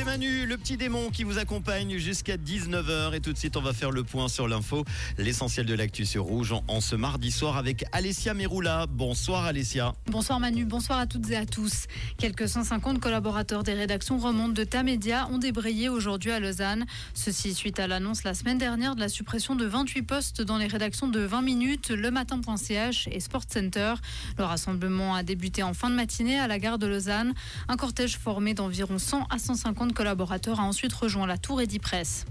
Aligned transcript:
C'est 0.00 0.06
Manu, 0.06 0.46
le 0.46 0.56
petit 0.56 0.78
démon 0.78 1.10
qui 1.10 1.24
vous 1.24 1.36
accompagne 1.36 1.98
jusqu'à 1.98 2.38
19h. 2.38 3.14
Et 3.14 3.20
tout 3.20 3.34
de 3.34 3.36
suite, 3.36 3.58
on 3.58 3.60
va 3.60 3.74
faire 3.74 3.90
le 3.90 4.02
point 4.02 4.28
sur 4.28 4.48
l'info. 4.48 4.86
L'essentiel 5.18 5.66
de 5.66 5.74
l'actu 5.74 6.06
sur 6.06 6.24
Rouge 6.24 6.54
en, 6.68 6.80
ce 6.80 6.96
mardi 6.96 7.30
soir 7.30 7.58
avec 7.58 7.84
Alessia 7.92 8.32
Meroula. 8.32 8.86
Bonsoir 8.88 9.44
Alessia. 9.44 9.92
Bonsoir 10.06 10.40
Manu, 10.40 10.64
bonsoir 10.64 11.00
à 11.00 11.06
toutes 11.06 11.28
et 11.30 11.36
à 11.36 11.44
tous. 11.44 11.84
Quelques 12.16 12.48
150 12.48 12.98
collaborateurs 12.98 13.62
des 13.62 13.74
rédactions 13.74 14.16
remontes 14.16 14.54
de 14.54 14.64
Tamedia 14.64 15.28
ont 15.32 15.36
débrayé 15.36 15.90
aujourd'hui 15.90 16.30
à 16.30 16.40
Lausanne. 16.40 16.86
Ceci 17.12 17.52
suite 17.52 17.78
à 17.78 17.86
l'annonce 17.86 18.24
la 18.24 18.32
semaine 18.32 18.56
dernière 18.56 18.94
de 18.94 19.00
la 19.00 19.10
suppression 19.10 19.54
de 19.54 19.66
28 19.66 20.02
postes 20.02 20.40
dans 20.40 20.56
les 20.56 20.66
rédactions 20.66 21.08
de 21.08 21.20
20 21.20 21.42
minutes, 21.42 21.90
le 21.90 22.10
matin.ch 22.10 23.06
et 23.12 23.20
Sport 23.20 23.44
Center. 23.52 23.92
Le 24.38 24.44
rassemblement 24.44 25.14
a 25.14 25.22
débuté 25.22 25.62
en 25.62 25.74
fin 25.74 25.90
de 25.90 25.94
matinée 25.94 26.40
à 26.40 26.46
la 26.46 26.58
gare 26.58 26.78
de 26.78 26.86
Lausanne. 26.86 27.34
Un 27.68 27.76
cortège 27.76 28.16
formé 28.16 28.54
d'environ 28.54 28.98
100 28.98 29.26
à 29.28 29.38
150 29.38 29.89
collaborateurs 29.92 30.60
a 30.60 30.64
ensuite 30.64 30.92
rejoint 30.92 31.26
la 31.26 31.38
Tour 31.38 31.60
Presse. 31.82 32.24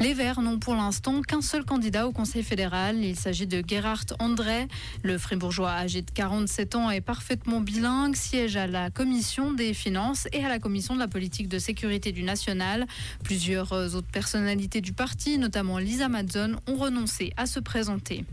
Les 0.00 0.14
Verts 0.14 0.40
n'ont 0.40 0.58
pour 0.58 0.74
l'instant 0.74 1.20
qu'un 1.20 1.42
seul 1.42 1.62
candidat 1.62 2.08
au 2.08 2.12
Conseil 2.12 2.42
fédéral. 2.42 3.04
Il 3.04 3.16
s'agit 3.16 3.46
de 3.46 3.62
Gerhard 3.66 4.06
André. 4.18 4.66
Le 5.02 5.18
fribourgeois 5.18 5.72
âgé 5.72 6.00
de 6.00 6.10
47 6.10 6.74
ans 6.74 6.90
est 6.90 7.02
parfaitement 7.02 7.60
bilingue, 7.60 8.16
siège 8.16 8.56
à 8.56 8.66
la 8.66 8.88
Commission 8.88 9.52
des 9.52 9.74
finances 9.74 10.26
et 10.32 10.42
à 10.42 10.48
la 10.48 10.58
Commission 10.58 10.94
de 10.94 11.00
la 11.00 11.08
politique 11.08 11.48
de 11.48 11.58
sécurité 11.58 12.12
du 12.12 12.22
national. 12.22 12.86
Plusieurs 13.24 13.72
autres 13.72 14.10
personnalités 14.10 14.80
du 14.80 14.94
parti, 14.94 15.36
notamment 15.36 15.76
Lisa 15.76 16.08
Madzon, 16.08 16.56
ont 16.66 16.76
renoncé 16.76 17.34
à 17.36 17.44
se 17.44 17.60
présenter. 17.60 18.24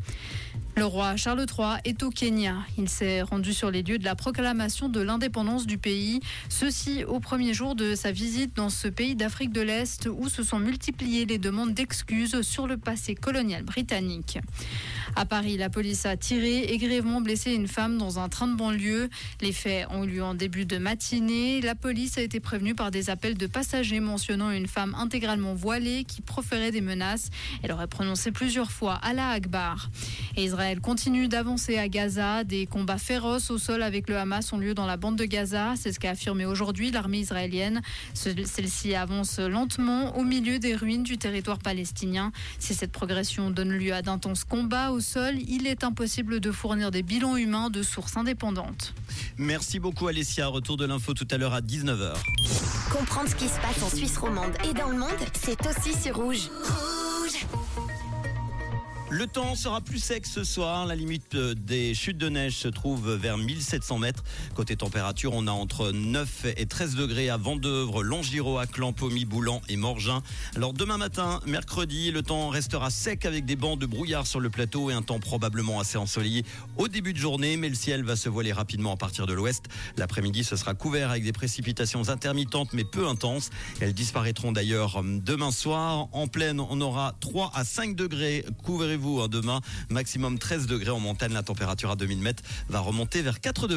Le 0.77 0.85
roi 0.85 1.16
Charles 1.16 1.43
III 1.49 1.79
est 1.85 2.03
au 2.03 2.11
Kenya. 2.11 2.57
Il 2.77 2.88
s'est 2.88 3.23
rendu 3.23 3.52
sur 3.52 3.71
les 3.71 3.81
lieux 3.81 3.97
de 3.97 4.03
la 4.05 4.13
proclamation 4.13 4.89
de 4.89 4.99
l'indépendance 4.99 5.66
du 5.66 5.80
pays. 5.80 6.20
Ceci 6.49 7.03
au 7.03 7.20
premier 7.20 7.55
jour 7.55 7.73
de 7.73 7.95
sa 7.95 8.11
visite 8.11 8.55
dans 8.55 8.70
ce 8.70 8.88
pays 8.88 9.16
d'Afrique 9.16 9.52
de 9.52 9.61
l'Est 9.61 10.07
où 10.07 10.30
se 10.30 10.43
sont 10.43 10.59
multipliées 10.59 11.25
les 11.25 11.39
demandes 11.39 11.73
d'excuses 11.73 12.44
sur 12.44 12.67
le 12.67 12.77
passé 12.77 13.16
colonial 13.16 13.64
britannique. 13.64 14.38
À 15.16 15.25
Paris, 15.25 15.58
la 15.58 15.72
police 15.72 16.05
a 16.05 16.16
tiré 16.16 16.59
et 16.66 16.77
grièvement 16.77 17.21
blessé 17.21 17.53
une 17.53 17.67
femme 17.67 17.97
dans 17.97 18.19
un 18.19 18.30
train 18.30 18.47
de 18.47 18.55
banlieue. 18.55 19.09
Les 19.42 19.53
faits 19.53 19.88
ont 19.89 20.03
eu 20.03 20.08
lieu 20.08 20.23
en 20.23 20.36
début 20.36 20.66
de 20.66 20.77
matinée. 20.77 21.59
La 21.61 21.73
police 21.73 22.19
a 22.19 22.21
été 22.21 22.39
prévenue 22.39 22.75
par 22.75 22.92
des 22.92 23.09
appels 23.09 23.36
de 23.36 23.47
passagers 23.47 23.99
mentionnant 23.99 24.52
une 24.52 24.67
femme 24.67 24.94
intégralement 24.94 25.55
voilée 25.55 26.03
qui 26.03 26.21
proférait 26.21 26.69
des 26.69 26.81
menaces. 26.81 27.31
Elle 27.64 27.71
aurait 27.71 27.88
prononcé 27.88 28.31
plusieurs 28.31 28.69
fois 28.69 28.94
Allah 29.02 29.30
Akbar. 29.30 29.89
Et 30.39 30.43
Israël 30.43 30.80
continue 30.81 31.27
d'avancer 31.27 31.80
à 31.80 31.88
Gaza. 31.88 32.43
Des 32.43 32.67
combats 32.67 32.99
féroces 32.99 33.49
au 33.49 33.57
sol 33.57 33.81
avec 33.81 34.07
le 34.07 34.17
Hamas 34.17 34.53
ont 34.53 34.59
lieu 34.59 34.75
dans 34.75 34.85
la 34.85 34.95
bande 34.95 35.16
de 35.16 35.25
Gaza. 35.25 35.73
C'est 35.75 35.91
ce 35.91 35.99
qu'a 35.99 36.11
affirmé 36.11 36.45
aujourd'hui 36.45 36.91
l'armée 36.91 37.17
israélienne. 37.17 37.81
Celle-ci 38.13 38.93
avance 38.93 39.39
lentement 39.39 40.15
au 40.15 40.23
milieu 40.23 40.59
des 40.59 40.75
ruines 40.75 41.02
du 41.02 41.17
territoire 41.17 41.58
palestinien. 41.58 42.31
Si 42.59 42.75
cette 42.75 42.91
progression 42.91 43.49
donne 43.49 43.71
lieu 43.71 43.93
à 43.93 44.03
d'intenses 44.03 44.43
combats 44.43 44.91
au 44.91 44.99
sol, 44.99 45.33
il 45.47 45.65
est 45.65 45.83
impossible 45.83 46.39
de 46.39 46.52
fournir 46.52 46.91
des 46.91 47.02
bilans 47.02 47.35
humains 47.35 47.71
de 47.71 47.81
sources 47.81 48.15
indépendantes. 48.15 48.93
Merci 49.39 49.80
beaucoup 49.80 50.08
Alessia. 50.08 50.45
Retour 50.45 50.77
de 50.77 50.85
l'info 50.85 51.15
tout 51.15 51.27
à 51.31 51.38
l'heure 51.39 51.55
à 51.55 51.61
19h. 51.61 52.13
Comprendre 52.91 53.27
ce 53.27 53.35
qui 53.35 53.47
se 53.47 53.59
passe 53.59 53.81
en 53.81 53.89
Suisse 53.89 54.17
romande 54.17 54.53
et 54.69 54.75
dans 54.75 54.89
le 54.89 54.99
monde, 54.99 55.09
c'est 55.33 55.65
aussi 55.65 55.99
sur 55.99 56.15
Rouge. 56.15 56.52
Rouge 56.52 56.97
le 59.09 59.25
temps 59.25 59.55
sera 59.55 59.80
plus 59.80 60.00
sec 60.00 60.25
ce 60.25 60.44
soir. 60.44 60.86
La 60.86 60.95
limite 60.95 61.36
euh, 61.36 61.53
des 61.53 61.94
chutes 61.94 62.17
de 62.17 62.27
neige 62.27 62.58
se 62.58 62.67
trouve 62.67 63.14
vers 63.14 63.38
1700 63.38 63.99
mètres. 63.99 64.23
Côté 64.53 64.75
température, 64.75 65.31
on 65.33 65.47
a 65.47 65.52
entre 65.52 65.91
9 65.91 66.47
et 66.58 66.66
13 66.66 66.95
degrés 66.95 67.30
à 67.30 67.38
Vendœuvre, 67.38 68.03
Longiro, 68.03 68.58
Aclan, 68.58 68.91
Pommy, 68.91 69.23
Boulan 69.23 69.61
et 69.69 69.77
Morgin. 69.77 70.22
Alors 70.55 70.73
demain 70.73 70.97
matin, 70.97 71.39
mercredi, 71.45 72.11
le 72.11 72.22
temps 72.22 72.49
restera 72.49 72.89
sec 72.89 73.25
avec 73.25 73.45
des 73.45 73.55
bancs 73.55 73.80
de 73.80 73.86
brouillard 73.86 74.27
sur 74.27 74.41
le 74.41 74.49
plateau 74.49 74.89
et 74.89 74.94
un 74.94 75.02
temps 75.02 75.19
probablement 75.19 75.80
assez 75.80 75.98
ensoleillé 75.98 76.43
au 76.77 76.87
début 76.89 77.14
de 77.14 77.20
journée, 77.20 77.55
mais 77.55 77.70
le 77.70 77.76
ciel 77.76 78.03
va 78.03 78.15
se 78.15 78.27
voiler 78.27 78.52
rapidement 78.52 78.93
à 78.93 78.98
partir 78.98 79.26
de 79.26 79.33
l'ouest. 79.33 79.65
L'après-midi, 79.95 80.43
ce 80.43 80.58
sera 80.58 80.73
couvert 80.73 81.11
avec 81.11 81.23
des 81.23 81.33
précipitations 81.33 82.09
intermittentes 82.09 82.73
mais 82.73 82.83
peu 82.83 83.08
intenses. 83.08 83.52
Elles 83.80 83.93
disparaîtront 83.93 84.52
d'ailleurs 84.52 84.98
euh, 84.98 85.03
demain 85.23 85.52
soir. 85.52 86.09
En 86.11 86.27
pleine, 86.27 86.59
on 86.59 86.82
aura 86.82 87.15
3 87.21 87.52
à 87.53 87.64
5 87.64 87.95
degrés. 87.95 88.43
Vous 88.97 89.21
hein, 89.21 89.27
demain. 89.30 89.61
Maximum 89.89 90.39
13 90.39 90.67
degrés 90.67 90.89
en 90.91 90.99
montagne. 90.99 91.33
La 91.33 91.43
température 91.43 91.91
à 91.91 91.95
2000 91.95 92.19
mètres 92.19 92.43
va 92.69 92.80
remonter 92.80 93.21
vers 93.21 93.39
4 93.39 93.67
degrés. 93.67 93.75